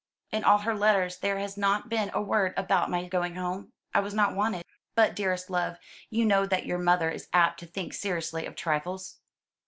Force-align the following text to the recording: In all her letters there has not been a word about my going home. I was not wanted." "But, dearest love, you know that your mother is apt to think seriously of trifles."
In 0.31 0.43
all 0.43 0.57
her 0.57 0.73
letters 0.75 1.19
there 1.19 1.37
has 1.37 1.57
not 1.57 1.87
been 1.87 2.09
a 2.11 2.21
word 2.23 2.55
about 2.57 2.89
my 2.89 3.07
going 3.07 3.35
home. 3.35 3.71
I 3.93 3.99
was 3.99 4.15
not 4.15 4.33
wanted." 4.35 4.65
"But, 4.95 5.15
dearest 5.15 5.47
love, 5.51 5.77
you 6.09 6.25
know 6.25 6.47
that 6.47 6.65
your 6.65 6.79
mother 6.79 7.11
is 7.11 7.27
apt 7.33 7.59
to 7.59 7.67
think 7.67 7.93
seriously 7.93 8.47
of 8.47 8.55
trifles." 8.55 9.19